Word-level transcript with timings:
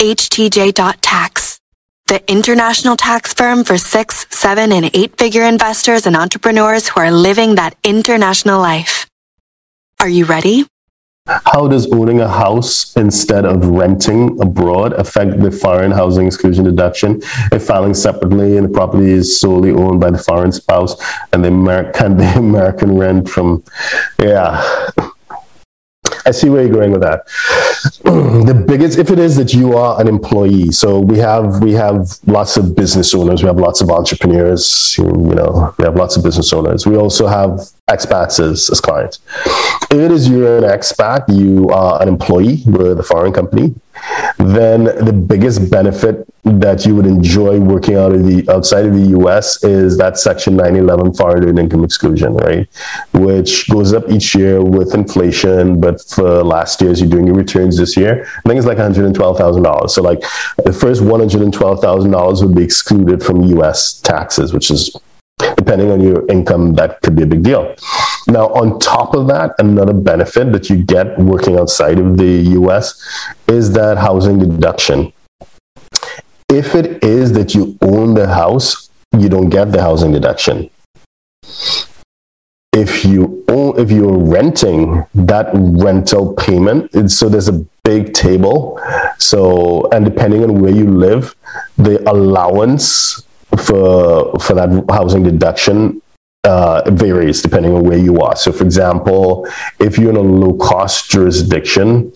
HTJ.tax, 0.00 1.60
the 2.06 2.22
international 2.32 2.96
tax 2.96 3.34
firm 3.34 3.64
for 3.64 3.76
six, 3.76 4.26
seven, 4.30 4.72
and 4.72 4.90
eight 4.94 5.18
figure 5.18 5.44
investors 5.44 6.06
and 6.06 6.16
entrepreneurs 6.16 6.88
who 6.88 7.00
are 7.00 7.10
living 7.10 7.56
that 7.56 7.76
international 7.84 8.60
life. 8.60 9.06
Are 10.00 10.08
you 10.08 10.24
ready? 10.24 10.64
How 11.26 11.68
does 11.68 11.92
owning 11.92 12.22
a 12.22 12.28
house 12.28 12.96
instead 12.96 13.44
of 13.44 13.66
renting 13.66 14.40
abroad 14.40 14.94
affect 14.94 15.38
the 15.38 15.50
foreign 15.50 15.90
housing 15.90 16.26
exclusion 16.26 16.64
deduction 16.64 17.20
if 17.52 17.66
filing 17.66 17.92
separately 17.92 18.56
and 18.56 18.70
the 18.70 18.72
property 18.72 19.10
is 19.10 19.38
solely 19.38 19.70
owned 19.70 20.00
by 20.00 20.10
the 20.10 20.18
foreign 20.18 20.50
spouse 20.50 20.96
and 21.34 21.44
the 21.44 21.48
American 21.48 22.16
the 22.16 22.38
American 22.38 22.96
rent 22.96 23.28
from 23.28 23.62
yeah 24.18 24.88
I 26.26 26.32
see 26.32 26.48
where 26.48 26.62
you're 26.62 26.72
going 26.72 26.92
with 26.92 27.02
that. 27.02 27.26
the 28.04 28.64
biggest, 28.66 28.98
if 28.98 29.10
it 29.10 29.18
is 29.18 29.36
that 29.36 29.54
you 29.54 29.76
are 29.76 30.00
an 30.00 30.08
employee, 30.08 30.70
so 30.70 31.00
we 31.00 31.18
have 31.18 31.62
we 31.62 31.72
have 31.72 32.18
lots 32.26 32.56
of 32.56 32.76
business 32.76 33.14
owners, 33.14 33.42
we 33.42 33.46
have 33.46 33.58
lots 33.58 33.80
of 33.80 33.90
entrepreneurs, 33.90 34.96
you 34.98 35.04
know, 35.04 35.74
we 35.78 35.84
have 35.84 35.96
lots 35.96 36.16
of 36.16 36.22
business 36.22 36.52
owners. 36.52 36.86
We 36.86 36.96
also 36.96 37.26
have 37.26 37.60
expats 37.88 38.38
as, 38.40 38.70
as 38.70 38.80
clients. 38.80 39.20
If 39.90 39.92
it 39.92 40.10
is 40.10 40.28
you're 40.28 40.58
an 40.58 40.64
expat, 40.64 41.24
you 41.28 41.68
are 41.70 42.00
an 42.02 42.08
employee 42.08 42.62
with 42.66 43.00
a 43.00 43.02
foreign 43.02 43.32
company, 43.32 43.74
then 44.38 44.84
the 44.84 45.12
biggest 45.12 45.70
benefit 45.70 46.26
that 46.44 46.86
you 46.86 46.96
would 46.96 47.06
enjoy 47.06 47.60
working 47.60 47.96
out 47.96 48.12
of 48.12 48.24
the 48.24 48.48
outside 48.50 48.86
of 48.86 48.94
the 48.94 49.18
US 49.18 49.62
is 49.62 49.98
that 49.98 50.18
section 50.18 50.56
911 50.56 51.14
foreign 51.14 51.58
income 51.58 51.84
exclusion, 51.84 52.34
right? 52.34 52.68
Which 53.12 53.68
goes 53.68 53.92
up 53.92 54.08
each 54.08 54.34
year 54.34 54.62
with 54.62 54.94
inflation, 54.94 55.80
but 55.80 56.00
for 56.02 56.42
last 56.42 56.80
year, 56.80 56.90
as 56.90 57.00
you're 57.00 57.10
doing 57.10 57.26
your 57.26 57.36
returns 57.36 57.76
this 57.76 57.96
year, 57.96 58.26
I 58.44 58.48
think 58.48 58.58
it's 58.58 58.66
like 58.66 58.78
$112,000. 58.78 59.90
So 59.90 60.02
like 60.02 60.20
the 60.64 60.72
first 60.72 61.02
$112,000 61.02 62.42
would 62.42 62.54
be 62.54 62.64
excluded 62.64 63.22
from 63.22 63.42
US 63.42 64.00
taxes, 64.00 64.52
which 64.52 64.70
is 64.70 64.96
depending 65.56 65.90
on 65.90 66.00
your 66.00 66.26
income, 66.28 66.74
that 66.74 67.00
could 67.02 67.16
be 67.16 67.22
a 67.22 67.26
big 67.26 67.42
deal. 67.42 67.74
Now, 68.30 68.46
on 68.50 68.78
top 68.78 69.16
of 69.16 69.26
that, 69.26 69.56
another 69.58 69.92
benefit 69.92 70.52
that 70.52 70.70
you 70.70 70.76
get 70.84 71.18
working 71.18 71.58
outside 71.58 71.98
of 71.98 72.16
the 72.16 72.32
US 72.60 73.02
is 73.48 73.72
that 73.72 73.98
housing 73.98 74.38
deduction. 74.38 75.12
If 76.48 76.76
it 76.76 77.02
is 77.02 77.32
that 77.32 77.56
you 77.56 77.76
own 77.82 78.14
the 78.14 78.28
house, 78.28 78.88
you 79.18 79.28
don't 79.28 79.48
get 79.48 79.72
the 79.72 79.82
housing 79.82 80.12
deduction. 80.12 80.70
If 82.72 83.04
you 83.04 83.44
own, 83.48 83.80
if 83.80 83.90
you're 83.90 84.16
renting 84.16 85.04
that 85.12 85.50
rental 85.52 86.32
payment, 86.34 87.10
so 87.10 87.28
there's 87.28 87.48
a 87.48 87.66
big 87.82 88.14
table. 88.14 88.80
So, 89.18 89.88
and 89.90 90.04
depending 90.04 90.44
on 90.44 90.60
where 90.60 90.72
you 90.72 90.88
live, 90.88 91.34
the 91.76 92.08
allowance 92.08 93.24
for 93.56 94.38
for 94.38 94.54
that 94.54 94.84
housing 94.88 95.24
deduction 95.24 96.00
uh, 96.44 96.82
varies 96.90 97.42
depending 97.42 97.74
on 97.74 97.84
where 97.84 97.98
you 97.98 98.20
are. 98.20 98.36
So, 98.36 98.52
for 98.52 98.64
example, 98.64 99.46
if 99.78 99.98
you're 99.98 100.10
in 100.10 100.16
a 100.16 100.20
low 100.20 100.54
cost 100.54 101.10
jurisdiction 101.10 102.12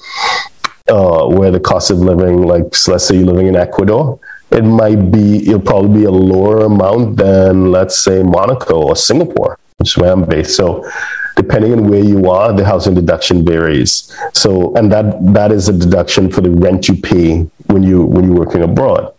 uh, 0.89 1.27
where 1.27 1.51
the 1.51 1.61
cost 1.61 1.91
of 1.91 1.99
living, 1.99 2.43
like 2.43 2.75
so 2.75 2.93
let's 2.93 3.05
say 3.05 3.17
you're 3.17 3.27
living 3.27 3.49
in 3.49 3.57
Ecuador, 3.57 4.19
it 4.51 4.63
might 4.65 5.11
be 5.11 5.49
it'll 5.49 5.61
probably 5.61 6.01
be 6.01 6.05
a 6.05 6.11
lower 6.11 6.65
amount 6.65 7.17
than 7.17 7.71
let's 7.71 8.03
say 8.03 8.23
Monaco 8.23 8.83
or 8.89 8.97
Singapore, 8.97 9.59
which 9.79 9.91
is 9.91 9.97
where 9.97 10.13
I'm 10.13 10.25
based. 10.25 10.57
So 10.57 10.89
depending 11.37 11.73
on 11.73 11.89
where 11.89 12.03
you 12.03 12.31
are, 12.31 12.53
the 12.53 12.65
housing 12.65 12.95
deduction 12.95 13.45
varies. 13.45 14.15
So, 14.33 14.75
and 14.77 14.91
that 14.93 15.35
that 15.35 15.53
is 15.53 15.69
a 15.69 15.73
deduction 15.73 16.31
for 16.31 16.41
the 16.41 16.51
rent 16.51 16.89
you 16.89 16.97
pay 16.97 17.43
when 17.67 17.83
you 17.83 18.05
when 18.05 18.25
you're 18.25 18.39
working 18.39 18.63
abroad. 18.63 19.13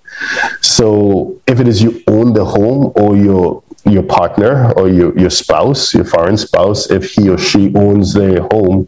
So 0.62 1.42
if 1.46 1.60
it 1.60 1.68
is 1.68 1.84
you 1.84 2.02
own 2.08 2.34
the 2.34 2.46
home 2.46 2.94
or 2.96 3.18
your 3.18 3.62
your 3.86 4.04
partner 4.04 4.72
or 4.74 4.90
your, 4.90 5.18
your 5.18 5.30
spouse, 5.30 5.94
your 5.94 6.06
foreign 6.06 6.38
spouse, 6.38 6.90
if 6.90 7.12
he 7.12 7.30
or 7.30 7.38
she 7.38 7.74
owns 7.76 8.14
the 8.14 8.42
home, 8.52 8.88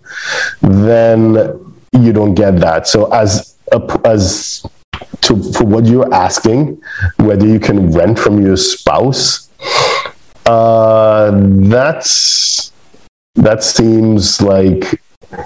then 0.61 1.33
you 1.93 2.13
don't 2.13 2.33
get 2.33 2.59
that. 2.59 2.87
So 2.87 3.11
as 3.13 3.55
a, 3.71 4.01
as 4.05 4.65
to 5.21 5.41
for 5.53 5.65
what 5.65 5.85
you're 5.85 6.11
asking, 6.13 6.81
whether 7.17 7.45
you 7.45 7.59
can 7.59 7.91
rent 7.91 8.17
from 8.17 8.43
your 8.43 8.57
spouse, 8.57 9.49
uh, 10.45 11.31
that's 11.33 12.71
that 13.35 13.63
seems 13.63 14.41
like 14.41 14.99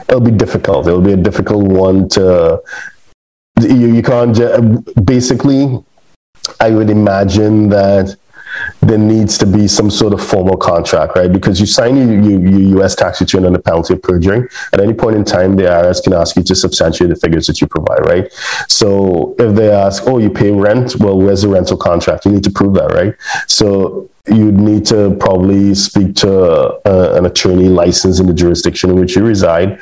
it'll 0.08 0.22
be 0.22 0.32
difficult. 0.32 0.88
It'll 0.88 1.02
be 1.02 1.14
a 1.14 1.18
difficult 1.18 1.68
one 1.68 2.08
to 2.10 2.62
you, 3.60 3.94
you 3.94 4.02
can't 4.02 4.38
basically 5.06 5.84
i 6.60 6.72
would 6.72 6.90
imagine 6.90 7.70
that 7.70 8.16
there 8.82 8.98
needs 8.98 9.38
to 9.38 9.46
be 9.46 9.68
some 9.68 9.92
sort 9.92 10.14
of 10.14 10.26
formal 10.26 10.58
contract, 10.58 11.16
right? 11.16 11.32
Because 11.32 11.60
you 11.60 11.68
sign 11.68 11.98
your, 11.98 12.22
your, 12.22 12.48
your, 12.48 12.82
US 12.82 12.96
tax 12.96 13.22
return 13.22 13.46
under 13.46 13.60
penalty 13.60 13.94
of 13.94 14.02
perjury. 14.02 14.48
At 14.74 14.80
any 14.80 14.94
point 14.94 15.16
in 15.16 15.24
time, 15.24 15.56
the 15.56 15.64
IRS 15.64 16.04
can 16.04 16.14
ask 16.14 16.36
you 16.36 16.44
to 16.44 16.56
substantiate 16.56 17.10
the 17.10 17.16
figures 17.16 17.46
that 17.48 17.62
you 17.62 17.68
provide, 17.68 18.06
right? 18.06 18.34
So 18.68 19.36
if 19.38 19.56
they 19.56 19.72
ask, 19.72 20.04
oh, 20.08 20.18
you 20.18 20.32
pay 20.32 20.52
rent, 20.52 20.96
well, 20.98 21.18
where's 21.18 21.44
the 21.44 21.50
rental 21.50 21.78
contract? 21.78 22.26
You 22.26 22.32
need 22.32 22.44
to 22.44 22.52
prove 22.52 22.74
that, 22.74 22.92
right? 22.92 23.16
So 23.48 24.10
you'd 24.28 24.56
need 24.56 24.86
to 24.86 25.16
probably 25.20 25.74
speak 25.74 26.16
to 26.16 26.32
uh, 26.86 27.16
an 27.18 27.26
attorney 27.26 27.70
licensed 27.70 28.20
in 28.20 28.28
the 28.28 28.34
jurisdiction 28.34 28.92
in 28.92 29.00
which 29.00 29.16
you 29.16 29.26
reside 29.26 29.80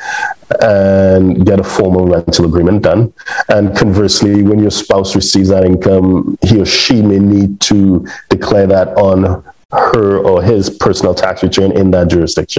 and 0.61 1.45
get 1.45 1.59
a 1.59 1.63
formal 1.63 2.05
rental 2.05 2.45
agreement 2.45 2.81
done. 2.81 3.13
And 3.49 3.75
conversely, 3.75 4.43
when 4.43 4.59
your 4.59 4.71
spouse 4.71 5.15
receives 5.15 5.49
that 5.49 5.65
income, 5.65 6.37
he 6.41 6.61
or 6.61 6.65
she 6.65 7.01
may 7.01 7.19
need 7.19 7.59
to 7.61 8.07
declare 8.29 8.67
that 8.67 8.89
on 8.89 9.43
her 9.71 10.17
or 10.17 10.41
his 10.41 10.69
personal 10.69 11.13
tax 11.13 11.43
return 11.43 11.71
in 11.71 11.91
that 11.91 12.09
jurisdiction. 12.09 12.57